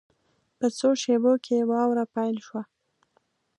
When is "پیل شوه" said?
2.15-2.63